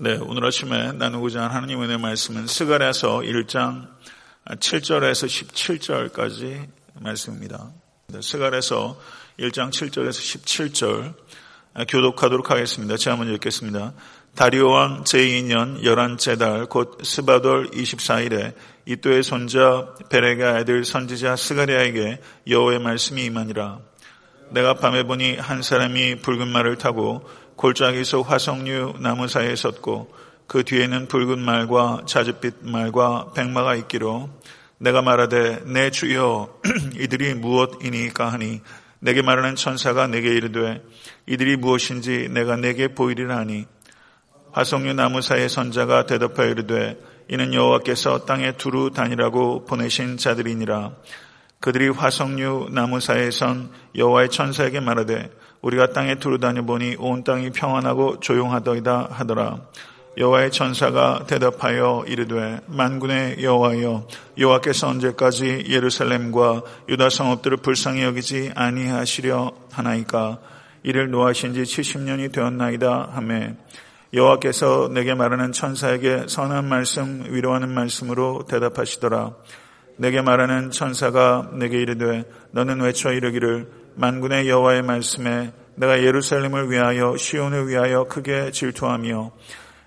[0.00, 3.88] 네, 오늘 아침에 나누고자 하는 하나님의 은혜 말씀은 스가랴서 1장
[4.46, 6.68] 7절에서 17절까지
[7.00, 7.72] 말씀입니다.
[8.06, 8.96] 네, 스가랴서
[9.40, 11.14] 1장 7절에서 17절
[11.88, 12.96] 교독하도록 하겠습니다.
[12.96, 13.92] 제가 먼저 읽겠습니다.
[14.36, 18.54] 다리오 왕 제2년 11째 달 곧 스바돌 24일에
[18.86, 23.80] 이또의 손자 베레가 아들 선지자 스가랴에게 여호의 말씀이 임하니라.
[24.50, 27.28] 내가 밤에 보니 한 사람이 붉은 말을 타고
[27.58, 30.14] 골짜기 속 화석류 나무 사이에 섰고
[30.46, 34.30] 그 뒤에는 붉은 말과 자줏빛 말과 백마가 있기로
[34.78, 36.60] 내가 말하되 내 주여
[36.94, 38.60] 이들이 무엇이니까 하니
[39.00, 40.84] 내게 말하는 천사가 내게 이르되
[41.26, 43.66] 이들이 무엇인지 내가 내게 보이리라 하니
[44.52, 46.96] 화석류 나무 사이의 선자가 대답하여 이르되
[47.28, 50.92] 이는 여호와께서 땅에 두루 다니라고 보내신 자들이니라.
[51.60, 55.28] 그들이 화석류 나무 사이에 선 여호와의 천사에게 말하되
[55.62, 59.60] 우리가 땅에 두루 다녀 보니 온 땅이 평안하고 조용하더이다 하더라.
[60.18, 70.38] 여호와의 천사가 대답하여 이르되 만군의 여호와여 여호와께서 언제까지 예루살렘과 유다 성읍들을 불쌍히 여기지 아니하시려 하나이까
[70.82, 73.54] 이를 노하신 지 70년이 되었나이다 하매
[74.12, 79.34] 여호와께서 내게 말하는 천사에게 선한 말씀 위로하는 말씀으로 대답하시더라
[79.98, 83.68] 내게 말하는 천사가 내게 이르되 너는 외쳐 이르기를
[83.98, 89.32] 만군의 여호와의 말씀에 내가 예루살렘을 위하여 시온을 위하여 크게 질투하며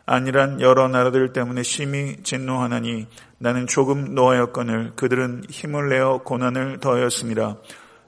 [0.05, 7.57] 아니란 여러 나라들 때문에 심히 진노하나니 나는 조금 노하였거늘 그들은 힘을 내어 고난을 더하였습니다.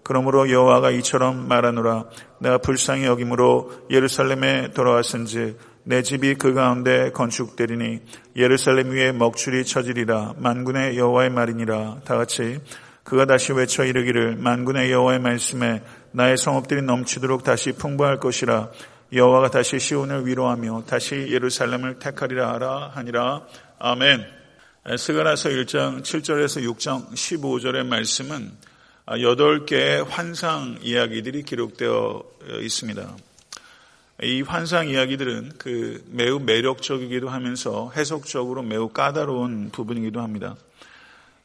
[0.04, 2.06] 그러므로 여호와가 이처럼 말하노라.
[2.40, 8.02] 내가 불쌍히 여김으로 예루살렘에 돌아왔은지 내 집이 그 가운데 건축되리니
[8.36, 10.34] 예루살렘 위에 먹줄이 쳐지리라.
[10.38, 12.02] 만군의 여호와의 말이니라.
[12.04, 12.60] 다 같이
[13.04, 18.72] 그가 다시 외쳐 이르기를 만군의 여호와의 말씀에 나의 성읍들이 넘치도록 다시 풍부할 것이라
[19.12, 23.46] 여호와가 다시 시온을 위로하며 다시 예루살렘을 택하리라 하라 하니라
[23.80, 24.26] 아멘.
[24.98, 28.52] 스가라서 1장 7절에서 6장 15절의 말씀은
[29.06, 32.24] 8개의 환상 이야기들이 기록되어
[32.62, 33.16] 있습니다.
[34.24, 40.56] 이 환상 이야기들은 그 매우 매력적이기도 하면서 해석적으로 매우 까다로운 부분이기도 합니다.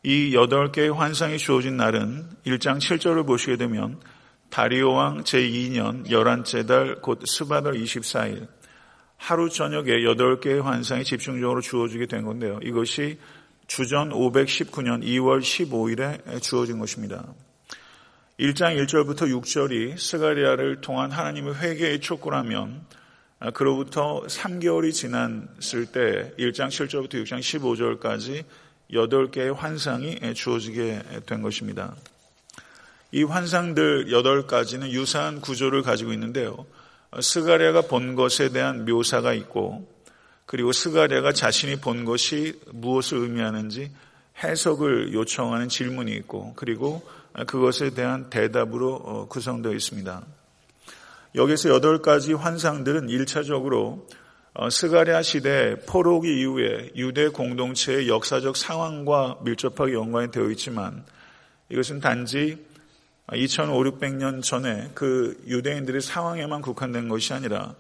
[0.09, 4.01] 이 여덟 개의 환상이 주어진 날은 1장 7절을 보시게 되면
[4.49, 8.49] 다리오 왕 제2년 11째 달 곧 스바달 24일
[9.19, 12.59] 하루 저녁에 여덟 개의 환상이 집중적으로 주어지게 된 건데요.
[12.63, 13.19] 이것이
[13.67, 17.27] 주전 519년 2월 15일에 주어진 것입니다.
[18.41, 22.81] 1장 1절부터 6절이 스가랴를 통한 하나님의 회개의 촉구라면
[23.53, 28.47] 그로부터 3개월이 지났을 때 1장 7절부터 6장 15절까지
[28.93, 31.95] 8개의 환상이 주어지게 된 것입니다.
[33.11, 36.67] 이 환상들 8가지는 유사한 구조를 가지고 있는데요.
[37.19, 39.89] 스가랴가 본 것에 대한 묘사가 있고
[40.45, 43.91] 그리고 스가랴가 자신이 본 것이 무엇을 의미하는지
[44.43, 47.07] 해석을 요청하는 질문이 있고 그리고
[47.47, 50.23] 그것에 대한 대답으로 어, 구성되어 있습니다.
[51.35, 54.07] 여기서 8가지 환상들은 1차적으로 어,
[54.71, 61.05] 스가랴 시대 포로기 이후에 유대 공동체의 역사적 상황과 밀접하게 연관이 되어 있지만
[61.69, 62.67] 이것은 단지
[63.33, 67.75] 2500, 600년 전에 그 유대인들의 상황에만 국한된 것이 아니라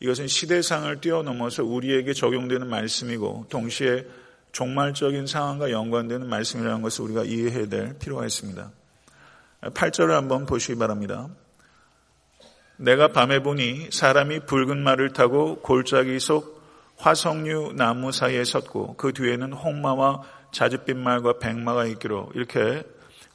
[0.00, 4.06] 이것은 시대상을 뛰어넘어서 우리에게 적용되는 말씀이고 동시에
[4.52, 8.70] 종말적인 상황과 연관되는 말씀이라는 것을 우리가 이해해야 될 필요가 있습니다.
[9.62, 11.28] 8절을 한번 보시기 바랍니다.
[12.78, 16.62] 내가 밤에 보니 사람이 붉은 말을 타고 골짜기 속
[16.96, 20.22] 화석류 나무 사이에 섰고 그 뒤에는 홍마와
[20.52, 22.84] 자줏빛 말과 백마가 있기로 이렇게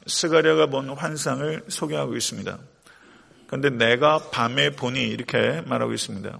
[0.06, 2.58] 스가랴가 본 환상을 소개하고 있습니다.
[3.46, 6.38] 그런데 내가 밤에 보니 이렇게 말하고 있습니다.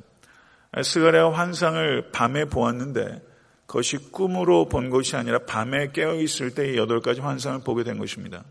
[0.83, 3.23] 스가랴가 환상을 밤에 보았는데
[3.67, 8.45] 그것이 꿈으로 본 것이 아니라 밤에 깨어 있을 때 여덟 가지 환상을 보게 된 것입니다.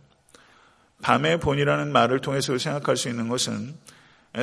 [1.02, 3.76] 밤에 본이라는 말을 통해서 생각할 수 있는 것은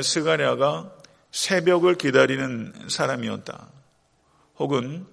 [0.02, 0.92] 스가랴가
[1.30, 3.68] 새벽을 기다리는 사람이었다.
[4.58, 5.06] 혹은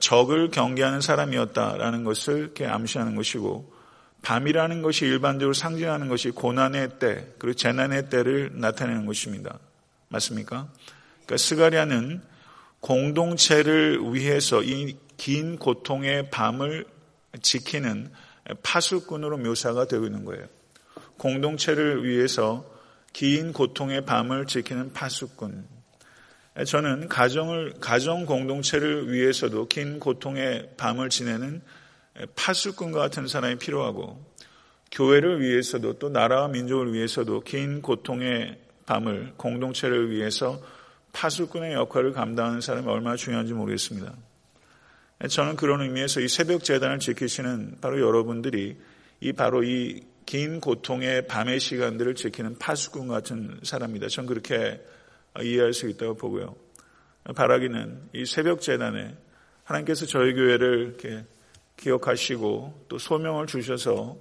[0.00, 3.72] 적을 경계하는 사람이었다라는 것을 이렇게 암시하는 것이고
[4.22, 9.58] 밤이라는 것이 일반적으로 상징하는 것이 고난의 때 그리고 재난의 때를 나타내는 것입니다.
[10.08, 10.68] 맞습니까?
[11.26, 12.22] 그러니까 스가랴는
[12.80, 16.86] 공동체를 위해서 이 긴 고통의 밤을
[17.40, 18.10] 지키는
[18.62, 20.46] 파수꾼으로 묘사가 되고 있는 거예요.
[21.18, 22.70] 공동체를 위해서
[23.14, 25.64] 긴 고통의 밤을 지키는 파수꾼.
[26.66, 31.62] 저는 가정을, 가정 공동체를 위해서도 긴 고통의 밤을 지내는
[32.34, 34.20] 파수꾼과 같은 사람이 필요하고,
[34.90, 40.60] 교회를 위해서도 또 나라와 민족을 위해서도 긴 고통의 밤을 공동체를 위해서
[41.12, 44.12] 파수꾼의 역할을 감당하는 사람이 얼마나 중요한지 모르겠습니다.
[45.28, 48.76] 저는 그런 의미에서 이 새벽 재단을 지키시는 바로 여러분들이
[49.20, 54.08] 이 바로 이 긴 고통의 밤의 시간들을 지키는 파수꾼 같은 사람입니다.
[54.08, 54.80] 전 그렇게
[55.40, 56.56] 이해할 수 있다고 보고요.
[57.34, 59.16] 바라기는 이 새벽 재단에
[59.64, 61.24] 하나님께서 저희 교회를 이렇게
[61.76, 64.16] 기억하시고 또 소명을 주셔서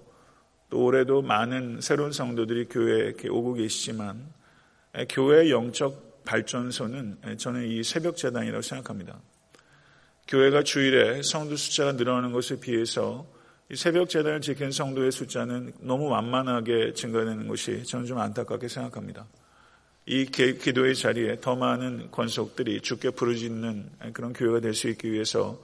[0.69, 4.27] 또 올해도 많은 새로운 성도들이 교회에 이렇게 오고 계시지만
[5.09, 9.19] 교회의 영적 발전소는 저는 이 새벽 재단이라고 생각합니다.
[10.27, 13.33] 교회가 주일에 성도 숫자가 늘어나는 것에 비해서 이
[13.75, 19.25] 새벽 재단을 지킨 성도의 숫자는 너무 완만하게 증가되는 것이 저는 좀 안타깝게 생각합니다.
[20.05, 25.59] 이 기도의 자리에 더 많은 권속들이 주께 부르짖는 그런 교회가 될 수 있기 위해서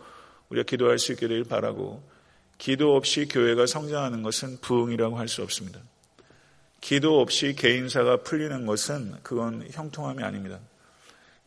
[0.50, 2.02] 우리가 기도할 수 있기를 바라고
[2.58, 5.80] 기도 없이 교회가 성장하는 것은 부흥이라고 할 수 없습니다.
[6.82, 10.60] 기도 없이 개인사가 풀리는 것은 그건 형통함이 아닙니다.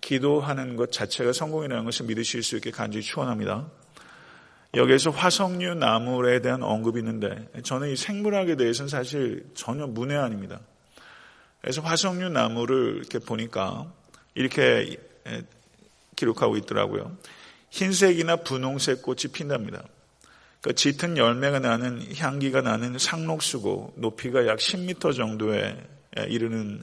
[0.03, 3.71] 기도하는 것 자체가 성공이라는 것을 믿으실 수 있게 간절히 축원합니다.
[4.75, 10.61] 여기에서 화석류 나물에 대한 언급이 있는데 저는 이 생물학에 대해서는 사실 전혀 문외아닙니다.
[11.61, 13.93] 그래서 화석류 나물을 이렇게 보니까
[14.35, 14.97] 이렇게
[16.17, 17.17] 기록하고 있더라고요.
[17.71, 19.85] 흰색이나 분홍색 꽃이 핀답니다.
[20.63, 25.77] 그 짙은 열매가 나는 향기가 나는 상록수고 높이가 약 10m 정도에
[26.29, 26.83] 이르는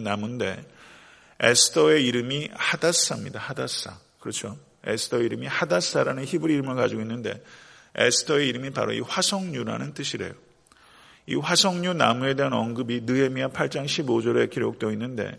[0.00, 0.64] 나무인데
[1.40, 3.38] 에스더의 이름이 하다사입니다.
[3.38, 3.98] 하다사.
[4.18, 4.56] 그렇죠.
[4.84, 7.42] 에스더 이름이 하다사라는 히브리 이름을 가지고 있는데
[7.94, 10.32] 에스더의 이름이 바로 이 화석류라는 뜻이래요.
[11.26, 15.38] 이 화석류 나무에 대한 언급이 느헤미야 8장 15절에 기록되어 있는데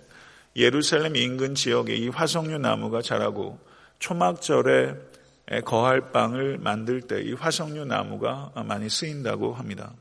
[0.55, 3.59] 예루살렘 인근 지역에 이 화석류 나무가 자라고
[3.99, 4.95] 초막절에
[5.65, 9.93] 거할 빵을 만들 때 이 화석류 나무가 많이 쓰인다고 합니다.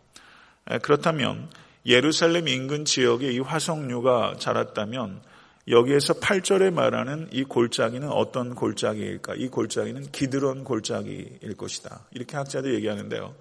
[0.83, 1.49] 그렇다면
[1.87, 5.23] 예루살렘 인근 지역에 이 화석류가 자랐다면
[5.71, 9.35] 여기에서 8절에 말하는 이 골짜기는 어떤 골짜기일까?
[9.37, 12.07] 이 골짜기는 기드론 골짜기일 것이다.
[12.11, 13.35] 이렇게 학자들이 얘기하는데요.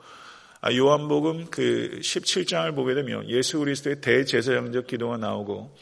[0.61, 5.75] 아, 요한복음 그 17장을 보게 되면 예수 그리스도의 대제사장적 기도가 나오고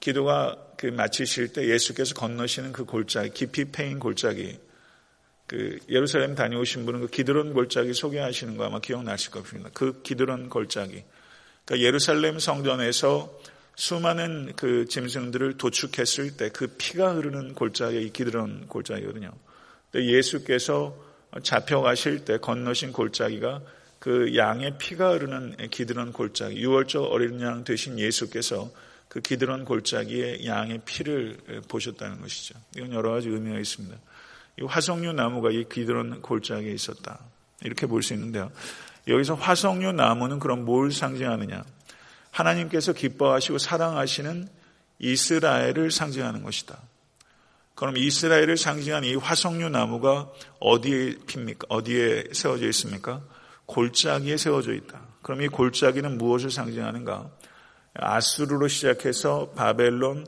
[0.00, 4.58] 기도가 그 마치실 때 예수께서 건너시는 그 골짜기, 깊이 패인 골짜기,
[5.48, 9.70] 그 예루살렘 다녀오신 분은 그 기드론 골짜기 소개하시는 거 아마 기억나실 겁니다.
[9.72, 11.02] 그 기드론 골짜기.
[11.64, 13.34] 그러니까 예루살렘 성전에서
[13.78, 19.30] 수많은 그 짐승들을 도축했을 때 그 피가 흐르는 골짜기 이 기드론 골짜기거든요.
[19.94, 20.96] 예수께서
[21.44, 23.62] 잡혀가실 때 건너신 골짜기가
[24.00, 28.68] 그 양의 피가 흐르는 기드론 골짜기, 유월절 어린 양 되신 예수께서
[29.08, 31.38] 그 기드론 골짜기에 양의 피를
[31.68, 32.58] 보셨다는 것이죠.
[32.76, 33.96] 이건 여러 가지 의미가 있습니다.
[34.60, 37.20] 이 화석류 나무가 이 기드론 골짜기에 있었다.
[37.62, 38.50] 이렇게 볼 수 있는데요.
[39.06, 41.64] 여기서 화석류 나무는 그럼 뭘 상징하느냐?
[42.30, 44.48] 하나님께서 기뻐하시고 사랑하시는
[44.98, 46.78] 이스라엘을 상징하는 것이다.
[47.74, 50.28] 그럼 이스라엘을 상징한 이 화석류 나무가
[50.58, 51.66] 어디에 핍니까?
[51.68, 53.22] 어디에 세워져 있습니까?
[53.66, 55.00] 골짜기에 세워져 있다.
[55.22, 57.30] 그럼 이 골짜기는 무엇을 상징하는가?
[57.94, 60.26] 아수르로 시작해서 바벨론,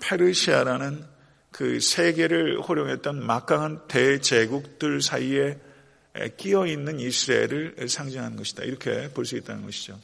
[0.00, 1.04] 페르시아라는
[1.52, 5.58] 그 세계를 호령했던 막강한 대제국들 사이에
[6.36, 8.64] 끼어 있는 이스라엘을 상징하는 것이다.
[8.64, 9.98] 이렇게 볼 수 있다는 것이죠.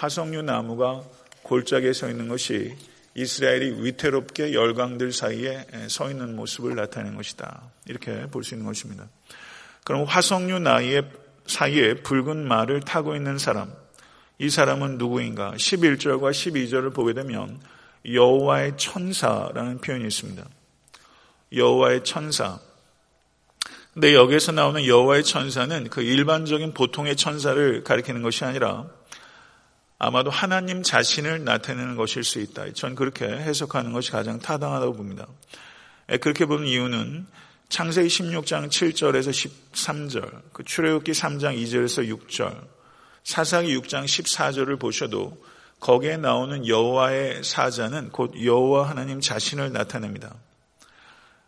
[0.00, 1.02] 화석류 나무가
[1.42, 2.74] 골짜기에 서 있는 것이
[3.14, 7.70] 이스라엘이 위태롭게 열강들 사이에 서 있는 모습을 나타내는 것이다.
[7.84, 9.10] 이렇게 볼 수 있는 것입니다.
[9.84, 11.02] 그럼 화석류 나이에
[11.46, 13.74] 사이에 붉은 말을 타고 있는 사람,
[14.38, 15.52] 이 사람은 누구인가?
[15.56, 17.60] 11절과 12절을 보게 되면
[18.10, 20.42] 여호와의 천사라는 표현이 있습니다.
[21.54, 22.58] 여호와의 천사.
[23.92, 28.86] 근데 여기에서 나오는 여호와의 천사는 그 일반적인 보통의 천사를 가리키는 것이 아니라
[30.02, 32.72] 아마도 하나님 자신을 나타내는 것일 수 있다.
[32.72, 35.26] 전 그렇게 해석하는 것이 가장 타당하다고 봅니다.
[36.22, 37.26] 그렇게 보는 이유는
[37.68, 42.66] 창세기 16장 7절에서 13절, 그 출애굽기 3장 2절에서 6절,
[43.24, 45.36] 사사기 6장 14절을 보셔도
[45.80, 50.34] 거기에 나오는 여호와의 사자는 곧 여호와 하나님 자신을 나타냅니다.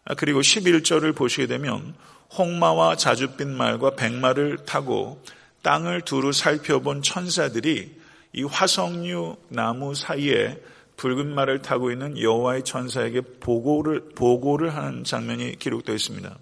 [0.04, 1.94] 아, 그리고 11절을 보시게 되면
[2.37, 5.25] 홍마와 자줏빛 말과 백마를 타고
[5.62, 8.01] 땅을 두루 살펴본 천사들이
[8.32, 10.60] 이 화석류 나무 사이에
[10.96, 16.38] 붉은 말을 타고 있는 여호와의 천사에게 보고를 보고를 하는 장면이 기록되어 있습니다.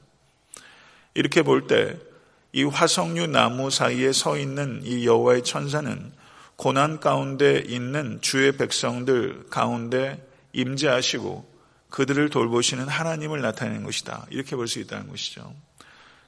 [1.15, 2.11] 이렇게 볼 때
[2.53, 6.13] 이 화석류 나무 사이에 서 있는 이 여호와의 천사는
[6.57, 11.49] 고난 가운데 있는 주의 백성들 가운데 임재하시고
[11.91, 14.27] 그들을 돌보시는 하나님을 나타내는 것이다.
[14.31, 15.55] 이렇게 볼 수 있다는 것이죠.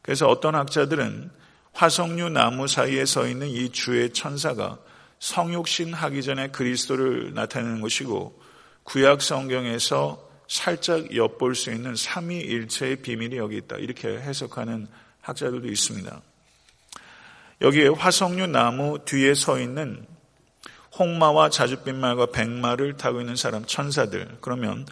[0.00, 1.30] 그래서 어떤 학자들은
[1.72, 4.78] 화석류 나무 사이에 서 있는 이 주의 천사가
[5.22, 8.42] 성육신 하기 전에 그리스도를 나타내는 것이고
[8.82, 13.76] 구약 성경에서 살짝 엿볼 수 있는 삼위일체의 비밀이 여기 있다.
[13.76, 14.88] 이렇게 해석하는
[15.20, 16.20] 학자들도 있습니다.
[17.60, 20.04] 여기에 화석류 나무 뒤에 서 있는
[20.98, 24.38] 홍마와 자줏빛 말과 백마를 타고 있는 사람 천사들.
[24.40, 24.84] 그러면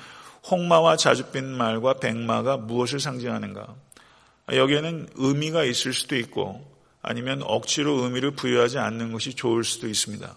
[0.49, 3.75] 홍마와 자줏빛 말과 백마가 무엇을 상징하는가?
[4.53, 6.70] 여기에는 의미가 있을 수도 있고
[7.03, 10.37] 아니면 억지로 의미를 부여하지 않는 것이 좋을 수도 있습니다.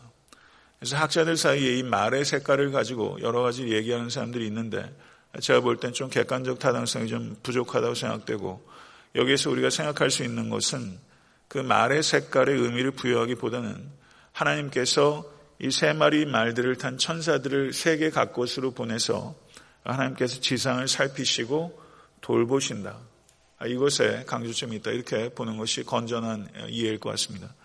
[0.79, 4.93] 그래서 학자들 사이에 이 말의 색깔을 가지고 여러 가지 얘기하는 사람들이 있는데
[5.39, 8.67] 제가 볼 땐 좀 객관적 타당성이 좀 부족하다고 생각되고
[9.15, 10.97] 여기에서 우리가 생각할 수 있는 것은
[11.47, 13.89] 그 말의 색깔의 의미를 부여하기보다는
[14.31, 19.35] 하나님께서 이 세 마리 말들을 탄 천사들을 세계 각곳으로 보내서
[19.83, 21.79] 하나님께서 지상을 살피시고
[22.21, 22.97] 돌보신다.
[23.63, 24.91] 아, 이것에 강조점이 있다.
[24.91, 27.55] 이렇게 보는 것이 건전한 이해일 것 같습니다.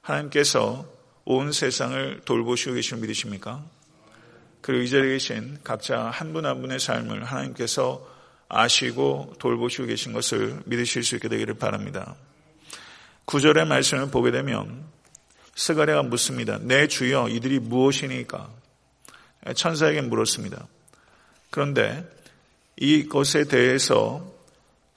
[0.00, 0.86] 하나님께서
[1.26, 3.62] 온 세상을 돌보시고 계신 믿으십니까?
[4.62, 8.02] 그리고 이 자리에 계신 각자 한 분 한 분의 삶을 하나님께서
[8.48, 12.16] 아시고 돌보시고 계신 것을 믿으실 수 있게 되기를 바랍니다.
[13.26, 14.86] 구절의 말씀을 보게 되면
[15.54, 16.58] 스가랴가 묻습니다.
[16.62, 18.48] 내 주여 이들이 무엇이니까?
[19.54, 20.66] 천사에게 물었습니다.
[21.50, 22.10] 그런데
[22.76, 24.35] 이것에 대해서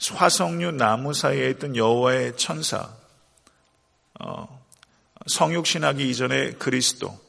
[0.07, 2.89] 화석류 나무 사이에 있던 여호와의 천사,
[4.19, 4.65] 어,
[5.27, 7.19] 성육신하기 이전의 그리스도,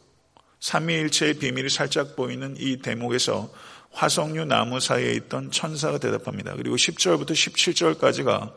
[0.60, 3.50] 삼위일체의 비밀이 살짝 보이는 이 대목에서
[3.92, 6.54] 화석류 나무 사이에 있던 천사가 대답합니다.
[6.54, 8.52] 그리고 10절부터 17절까지가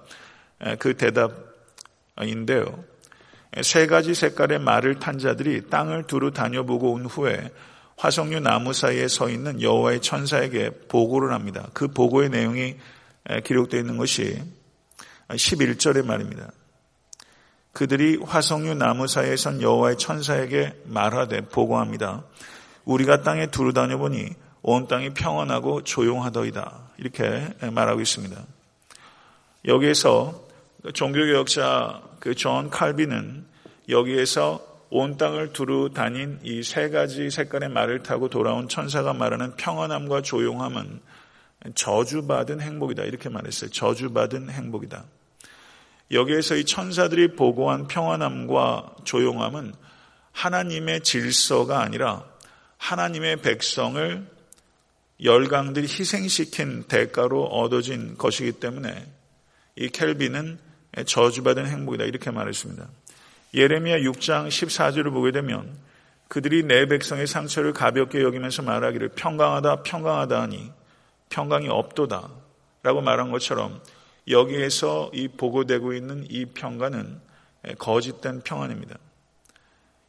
[0.79, 2.83] 그 대답인데요.
[3.61, 7.51] 세 가지 색깔의 말을 탄 자들이 땅을 두루 다녀보고 온 후에
[7.97, 11.67] 화석류 나무 사이에 서 있는 여호와의 천사에게 보고를 합니다.
[11.73, 12.75] 그 보고의 내용이
[13.43, 14.41] 기록되어 있는 것이
[15.29, 16.51] 11절의 말입니다.
[17.71, 22.23] 그들이 화석류 나무 사이에 선 여호와의 천사에게 말하되 보고합니다.
[22.85, 24.29] 우리가 땅에 두루 다녀보니
[24.61, 26.91] 온 땅이 평안하고 조용하더이다.
[26.97, 28.35] 이렇게 말하고 있습니다.
[29.65, 30.43] 여기에서
[30.93, 33.45] 종교개혁자 그 존 칼빈은
[33.89, 40.21] 여기에서 온 땅을 두루 다닌 이 세 가지 색깔의 말을 타고 돌아온 천사가 말하는 평안함과
[40.21, 41.01] 조용함은
[41.75, 43.03] 저주받은 행복이다.
[43.03, 43.69] 이렇게 말했어요.
[43.69, 45.05] 저주받은 행복이다.
[46.11, 49.73] 여기에서 이 천사들이 보고한 평안함과 조용함은
[50.31, 52.25] 하나님의 질서가 아니라
[52.77, 54.27] 하나님의 백성을
[55.23, 59.07] 열강들이 희생시킨 대가로 얻어진 것이기 때문에
[59.75, 60.59] 이 켈빈은
[61.05, 62.03] 저주받은 행복이다.
[62.03, 62.87] 이렇게 말했습니다.
[63.53, 65.77] 예레미야 6장 14절을 보게 되면
[66.27, 70.71] 그들이 내 백성의 상처를 가볍게 여기면서 말하기를 평강하다 평강하다 하니
[71.33, 72.29] 평강이 없도다
[72.83, 73.81] 라고 말한 것처럼
[74.27, 77.19] 여기에서 이 보고되고 있는 이 평가는
[77.79, 78.95] 거짓된 평안입니다.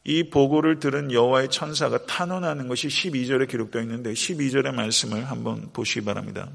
[0.04, 6.50] 이 보고를 들은 여호와의 천사가 탄원하는 것이 12절에 기록되어 있는데 12절의 말씀을 한번 보시기 바랍니다.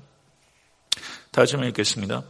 [1.31, 2.23] 다시 한번 읽겠습니다.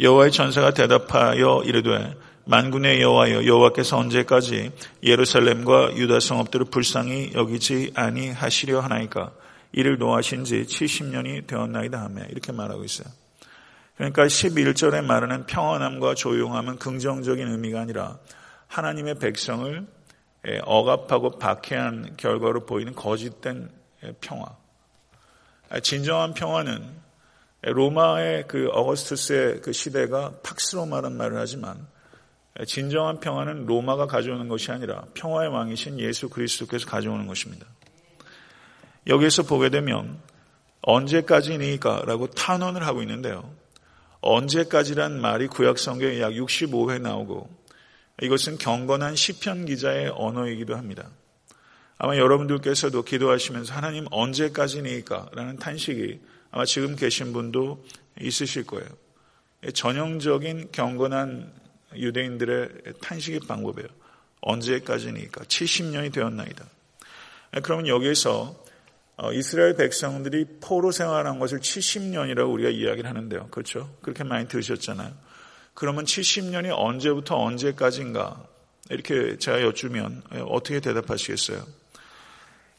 [0.00, 4.72] 여호와의 천사가 대답하여 이르되 만군의 여호와여 여호와께서 언제까지
[5.04, 9.32] 예루살렘과 유다 성읍들을 불쌍히 여기지 아니하시려 하나이까
[9.76, 13.08] 이를 노하신 지 70년이 되었나이다 하며 이렇게 말하고 있어요.
[13.96, 18.18] 그러니까 11절에 말하는 평안함과 조용함은 긍정적인 의미가 아니라
[18.68, 19.86] 하나님의 백성을
[20.62, 23.68] 억압하고 박해한 결과로 보이는 거짓된
[24.20, 24.46] 평화.
[25.82, 27.04] 진정한 평화는
[27.62, 31.86] 로마의 그 어거스투스의 그 시대가 팍스로마라는 말을 하지만
[32.66, 37.66] 진정한 평화는 로마가 가져오는 것이 아니라 평화의 왕이신 예수 그리스도께서 가져오는 것입니다.
[39.06, 40.20] 여기에서 보게 되면
[40.82, 43.50] 언제까지니까라고 탄원을 하고 있는데요.
[44.20, 47.48] 언제까지란 말이 구약 성경에 약 65회 나오고
[48.22, 51.10] 이것은 경건한 시편 기자의 언어이기도 합니다.
[51.98, 56.20] 아마 여러분들께서도 기도하시면서 하나님 언제까지니까라는 탄식이
[56.50, 57.84] 아마 지금 계신 분도
[58.20, 58.88] 있으실 거예요.
[59.72, 61.52] 전형적인 경건한
[61.96, 62.68] 유대인들의
[63.00, 63.88] 탄식의 방법이에요.
[64.40, 66.64] 언제까지니까 70년이 되었나이다.
[67.62, 68.63] 그러면 여기에서 어,
[69.32, 73.48] 이스라엘 백성들이 포로 생활한 것을 70년이라고 우리가 이야기를 하는데요.
[73.48, 73.94] 그렇죠?
[74.02, 75.12] 그렇게 많이 들으셨잖아요.
[75.74, 78.44] 그러면 70년이 언제부터 언제까지인가?
[78.90, 81.64] 이렇게 제가 여쭈면 어떻게 대답하시겠어요?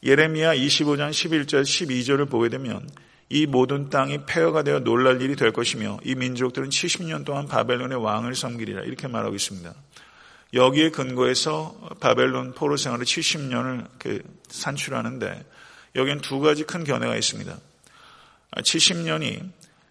[0.02, 2.88] 예레미야 25장 11절 12절을 보게 되면
[3.28, 8.36] 이 모든 땅이 폐허가 되어 놀랄 일이 될 것이며 이 민족들은 70년 동안 바벨론의 왕을
[8.36, 9.74] 섬기리라 이렇게 말하고 있습니다.
[10.54, 15.44] 여기에 근거해서 바벨론 포로 생활을 70년을 산출하는데
[15.96, 17.58] 여기엔 두 가지 큰 견해가 있습니다.
[18.52, 19.50] 70년이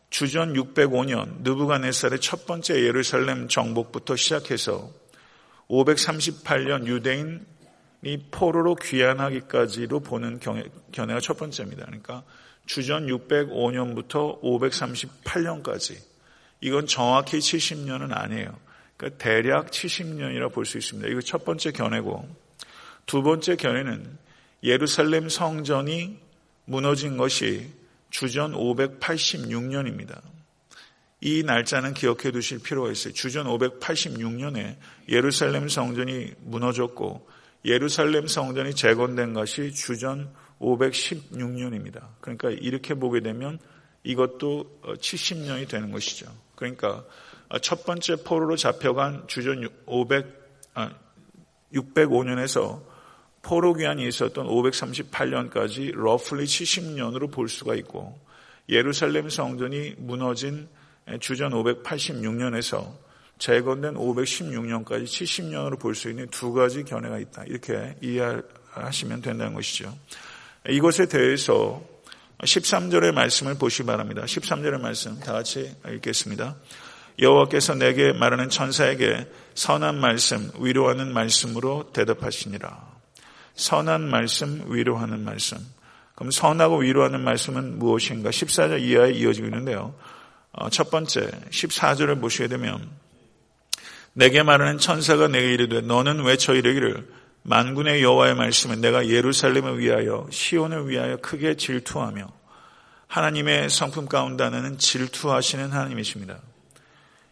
[0.09, 4.89] 주전 605년 느부갓네살의 첫 번째 예루살렘 정복부터 시작해서
[5.67, 10.39] 538년 유대인이 포로로 귀환하기까지로 보는
[10.91, 11.85] 견해가 첫 번째입니다.
[11.85, 12.23] 그러니까
[12.65, 15.97] 주전 605년부터 538년까지
[16.61, 18.57] 이건 정확히 70년은 아니에요.
[18.95, 21.09] 그러니까 대략 70년이라 볼 수 있습니다.
[21.09, 22.29] 이거 첫 번째 견해고
[23.05, 24.17] 두 번째 견해는
[24.65, 26.17] 예루살렘 성전이
[26.65, 27.71] 무너진 것이
[28.09, 30.19] 주전 586년입니다.
[31.21, 33.13] 이 날짜는 기억해 두실 필요가 있어요.
[33.13, 34.75] 주전 586년에
[35.09, 37.27] 예루살렘 성전이 무너졌고
[37.63, 42.01] 예루살렘 성전이 재건된 것이 주전 516년입니다.
[42.21, 43.59] 그러니까 이렇게 보게 되면
[44.03, 46.27] 이것도 70년이 되는 것이죠.
[46.55, 47.03] 그러니까
[47.61, 50.25] 첫 번째 포로로 잡혀간 주전 500,
[50.73, 50.91] 아,
[51.73, 52.94] 605년에서
[53.45, 58.19] 포로 기한이 있었던 538년까지 러플리 70년으로 볼 수가 있고
[58.69, 60.67] 예루살렘 성전이 무너진
[61.19, 62.91] 주전 586년에서
[63.37, 67.43] 재건된 516년까지 70년으로 볼 수 있는 두 가지 견해가 있다.
[67.45, 69.95] 이렇게 이해하시면 된다는 것이죠.
[70.67, 71.83] 이것에 대해서
[72.39, 74.23] 13절의 말씀을 보시기 바랍니다.
[74.23, 76.55] 13절의 말씀 다 같이 읽겠습니다.
[77.19, 82.94] 여호와께서 내게 말하는 천사에게 선한 말씀, 위로하는 말씀으로 대답하시니라.
[83.55, 85.57] 선한 말씀, 위로하는 말씀.
[86.15, 88.29] 그럼 선하고 위로하는 말씀은 무엇인가?
[88.29, 89.95] 14절 이하에 이어지고 있는데요.
[90.51, 92.89] 어, 첫 번째 14절을 보시게 되면
[94.13, 97.05] 내게 말하는 천사가 내게 이르되 너는 외쳐 이르기를
[97.43, 102.25] 만군의 여호와의 말씀은 내가 예루살렘을 위하여 시온을 위하여 크게 질투하며
[103.07, 106.39] 하나님의 성품 가운데 하나는 질투하시는 하나님이십니다.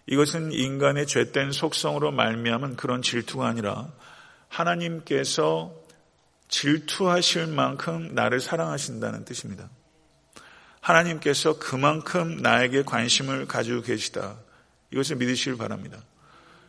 [0.07, 3.87] 이것은 인간의 죄된 속성으로 말미암은 그런 질투가 아니라
[4.49, 5.73] 하나님께서
[6.53, 9.71] 질투하실 만큼 나를 사랑하신다는 뜻입니다.
[10.81, 14.37] 하나님께서 그만큼 나에게 관심을 가지고 계시다.
[14.91, 16.03] 이것을 믿으시길 바랍니다.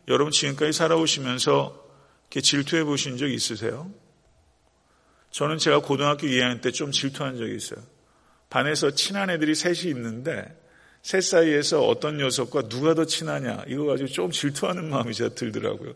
[0.09, 1.85] 여러분 지금까지 살아오시면서
[2.23, 3.91] 이렇게 질투해 보신 적 있으세요?
[5.31, 7.85] 저는 제가 고등학교 2학년 때 좀 질투한 적이 있어요.
[8.49, 10.47] 반에서 친한 애들이 셋이 있는데
[11.03, 15.93] 셋 사이에서 어떤 녀석과 누가 더 친하냐 이거 가지고 좀 질투하는 마음이 제가 들더라고요.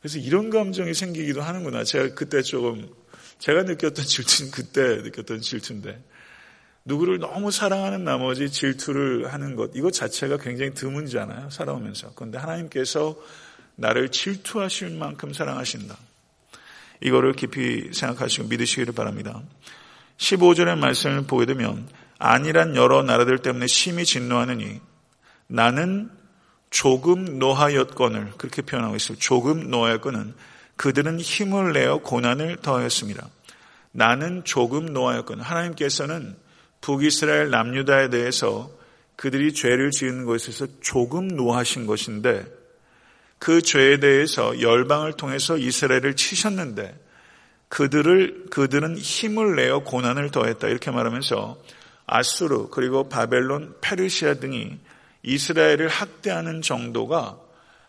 [0.00, 1.82] 그래서 이런 감정이 생기기도 하는구나.
[1.82, 2.88] 제가 그때 조금
[3.38, 6.02] 제가 느꼈던 질투는 그때 느꼈던 질투인데
[6.84, 11.50] 누구를 너무 사랑하는 나머지 질투를 하는 것, 이것 자체가 굉장히 드문잖아요.
[11.50, 12.12] 살아오면서.
[12.14, 13.16] 그런데 하나님께서
[13.76, 15.96] 나를 질투하실 만큼 사랑하신다.
[17.00, 19.42] 이거를 깊이 생각하시고 믿으시기를 바랍니다.
[20.18, 24.80] 15절의 말씀을 보게 되면 아니란 여러 나라들 때문에 심히 진노하느니
[25.46, 26.10] 나는
[26.70, 29.18] 조금 노하였건을 그렇게 표현하고 있어요.
[29.18, 30.34] 조금 노하였건은
[30.76, 33.28] 그들은 힘을 내어 고난을 더하였습니다.
[33.92, 36.36] 나는 조금 노하였건 하나님께서는
[36.80, 38.70] 북이스라엘 남유다에 대해서
[39.16, 42.44] 그들이 죄를 지은 것에서 조금 노하신 것인데
[43.38, 46.98] 그 죄에 대해서 열방을 통해서 이스라엘을 치셨는데
[47.68, 51.58] 그들을 그들은 힘을 내어 고난을 더했다 이렇게 말하면서
[52.06, 54.78] 아수르 그리고 바벨론, 페르시아 등이
[55.22, 57.38] 이스라엘을 학대하는 정도가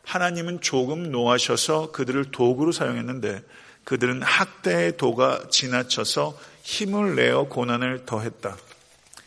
[0.05, 3.43] 하나님은 조금 노하셔서 그들을 도구로 사용했는데
[3.83, 8.57] 그들은 학대의 도가 지나쳐서 힘을 내어 고난을 더했다.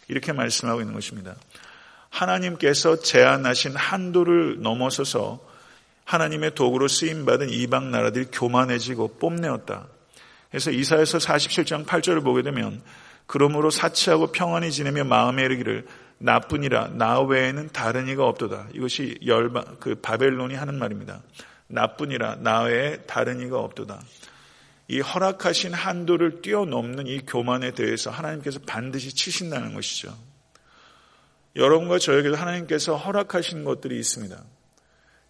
[0.09, 1.35] 이렇게 말씀하고 있는 것입니다.
[2.11, 5.47] 하나님께서 제안하신 한도를 넘어서서
[6.05, 9.87] 하나님의 도구로 쓰임받은 이방 나라들이 교만해지고 뽐내었다.
[10.51, 12.83] 그래서 이사에서 47장 8절을 보게 되면
[13.27, 15.87] 그러므로 사치하고 평안히 지내며 마음에 이르기를
[16.19, 18.69] 나뿐이라 나 외에는 다른 이가 없도다.
[18.73, 21.23] 이것이 열방 그 바벨론이 하는 말입니다.
[21.69, 24.03] 나뿐이라 나 외에 다른 이가 없도다.
[24.89, 30.17] 이 허락하신 한도를 뛰어넘는 이 교만에 대해서 하나님께서 반드시 치신다는 것이죠.
[31.57, 34.43] 여러분과 저에게도 하나님께서 허락하신 것들이 있습니다.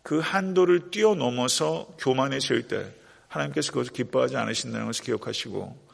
[0.03, 2.95] 그 한도를 뛰어넘어서 교만해질 때
[3.27, 5.88] 하나님께서 그것을 기뻐하지 않으신다는 것을 기억하시고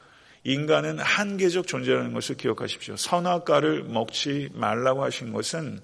[0.44, 2.96] 인간은 한계적 존재라는 것을 기억하십시오.
[2.96, 5.80] 선악과를 먹지 말라고 하신 것은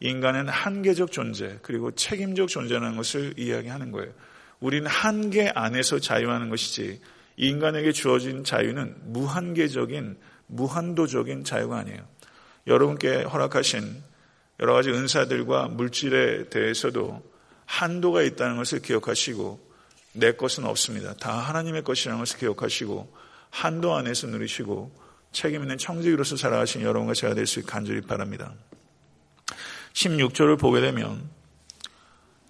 [0.00, 4.12] 인간은 한계적 존재 그리고 책임적 존재라는 것을 이야기하는 거예요.
[4.60, 7.00] 우리는 한계 안에서 자유하는 것이지
[7.36, 11.98] 인간에게 주어진 자유는 무한계적인 무한도적인 자유가 아니에요.
[12.66, 14.02] 여러분께 허락하신
[14.60, 17.22] 여러 가지 은사들과 물질에 대해서도
[17.66, 19.74] 한도가 있다는 것을 기억하시고
[20.12, 21.14] 내 것은 없습니다.
[21.14, 23.12] 다 하나님의 것이라는 것을 기억하시고
[23.54, 24.90] 한도 안에서 누리시고
[25.30, 28.52] 책임 있는 청지기로서 살아가신 여러분과 제가 될 수 있게 간절히 바랍니다.
[29.92, 31.30] 16절을 보게 되면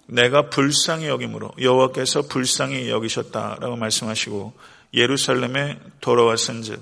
[0.07, 4.53] 내가 불쌍히 여김으로 여호와께서 불쌍히 여기셨다라고 말씀하시고
[4.95, 6.81] 예루살렘에 돌아왔은즉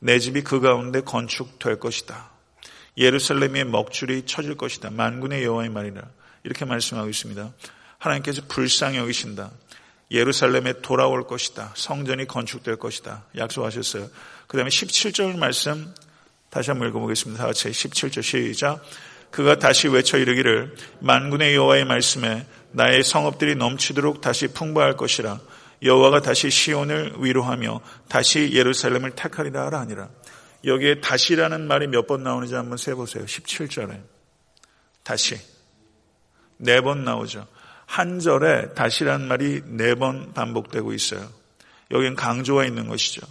[0.00, 2.32] 내 집이 그 가운데 건축될 것이다.
[2.98, 4.90] 예루살렘의 먹줄이 쳐질 것이다.
[4.90, 6.02] 만군의 여호와의 말이라.
[6.42, 7.50] 이렇게 말씀하고 있습니다.
[7.98, 9.52] 하나님께서 불쌍히 여기신다.
[10.14, 11.72] 예루살렘에 돌아올 것이다.
[11.76, 13.24] 성전이 건축될 것이다.
[13.36, 14.08] 약속하셨어요.
[14.46, 15.92] 그 다음에 17절 말씀
[16.50, 17.40] 다시 한번 읽어보겠습니다.
[17.42, 18.82] 다 같이 17절 시작.
[19.30, 25.40] 그가 다시 외쳐 이르기를 만군의 여호와의 말씀에 나의 성읍들이 넘치도록 다시 풍부할 것이라
[25.82, 30.08] 여호와가 다시 시온을 위로하며 다시 예루살렘을 택하리라 하라 아니라
[30.64, 33.24] 여기에 다시라는 말이 몇 번 나오는지 한번 세보세요.
[33.24, 34.00] 17절에
[35.02, 35.36] 다시
[36.58, 37.46] 네 번 나오죠.
[37.94, 41.28] 한 절에 다시라는 말이 네 번 반복되고 있어요.
[41.92, 43.24] 여기는 강조가 있는 것이죠.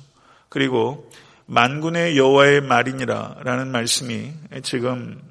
[0.48, 1.12] 그리고
[1.48, 4.32] 만군의 여호와의 말이니라라는 말씀이
[4.64, 5.22] 지금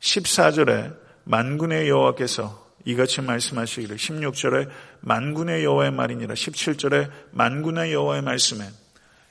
[0.00, 4.68] 14절에 만군의 여호와께서 이같이 말씀하시기를 16절에
[5.00, 8.68] 만군의 여호와의 말이니라 17절에 만군의 여호와의 말씀에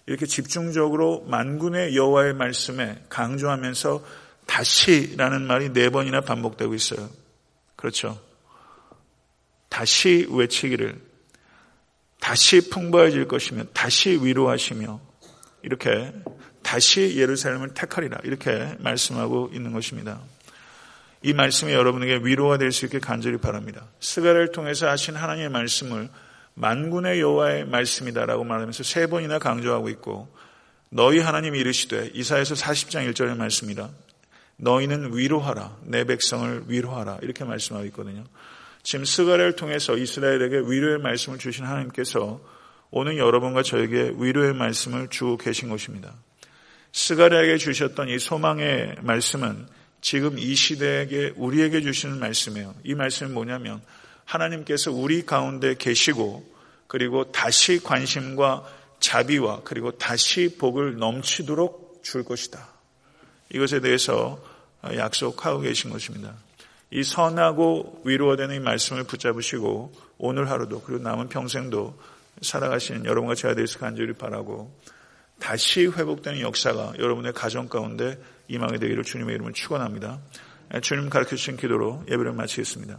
[0.07, 4.03] 이렇게 집중적으로 만군의 여호와의 말씀에 강조하면서
[4.47, 7.07] 다시라는 말이 네 번이나 반복되고 있어요.
[7.75, 8.19] 그렇죠.
[9.75, 11.01] 다시 외치기를
[12.21, 15.01] 다시 풍부해질 것이며 다시 위로하시며
[15.63, 16.13] 이렇게
[16.63, 20.21] 다시 예루살렘을 택하리라 이렇게 말씀하고 있는 것입니다.
[21.23, 23.85] 이 말씀이 여러분에게 위로가 될 수 있게 간절히 바랍니다.
[23.99, 26.07] 스가를 통해서 하신 하나님의 말씀을
[26.53, 30.33] 만군의 여호와의 말씀이다라고 말하면서 세 번이나 강조하고 있고
[30.87, 33.89] 너희 하나님이 이르시되 이사에서 40장 1절의 말씀이라
[34.55, 38.23] 너희는 위로하라 내 백성을 위로하라 이렇게 말씀하고 있거든요.
[38.85, 42.39] 지금 스가랴를 통해서 이스라엘에게 위로의 말씀을 주신 하나님께서
[42.91, 46.13] 오늘 여러분과 저에게 위로의 말씀을 주고 계신 것입니다.
[46.93, 49.65] 스가랴에게 주셨던 이 소망의 말씀은
[50.01, 52.75] 지금 이 시대에게 우리에게 주시는 말씀이에요.
[52.83, 53.81] 이 말씀은 뭐냐면
[54.23, 56.47] 하나님께서 우리 가운데 계시고
[56.85, 62.69] 그리고 다시 관심과 자비와 그리고 다시 복을 넘치도록 줄 것이다.
[63.51, 64.39] 이것에 대해서
[64.83, 66.35] 약속하고 계신 것입니다.
[66.95, 71.93] 이 선하고 위로가 되는 이 말씀을 붙잡으시고 오늘 하루도 그리고 남은 평생도
[72.41, 74.73] 살아가시는 여러분과 제가 되수 간절히 바라고
[75.37, 80.21] 다시 회복되는 역사가 여러분의 가정 가운데 임하게 되기를 주님의 이름을 축원합니다.
[80.81, 82.97] 주님 가르쳐 주신 기도로 예배를 마치겠습니다.